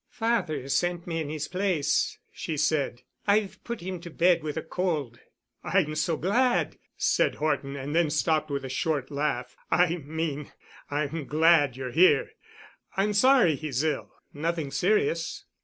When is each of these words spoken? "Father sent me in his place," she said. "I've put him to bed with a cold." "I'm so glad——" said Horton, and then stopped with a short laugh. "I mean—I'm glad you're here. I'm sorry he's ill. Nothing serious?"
"Father 0.09 0.67
sent 0.67 1.05
me 1.05 1.21
in 1.21 1.29
his 1.29 1.47
place," 1.47 2.17
she 2.31 2.57
said. 2.57 3.03
"I've 3.27 3.63
put 3.63 3.81
him 3.81 3.99
to 3.99 4.09
bed 4.09 4.41
with 4.41 4.57
a 4.57 4.63
cold." 4.63 5.19
"I'm 5.63 5.93
so 5.93 6.17
glad——" 6.17 6.79
said 6.97 7.35
Horton, 7.35 7.75
and 7.75 7.95
then 7.95 8.09
stopped 8.09 8.49
with 8.49 8.65
a 8.65 8.67
short 8.67 9.11
laugh. 9.11 9.55
"I 9.69 9.97
mean—I'm 9.97 11.25
glad 11.27 11.77
you're 11.77 11.91
here. 11.91 12.31
I'm 12.97 13.13
sorry 13.13 13.53
he's 13.53 13.83
ill. 13.83 14.11
Nothing 14.33 14.71
serious?" 14.71 15.45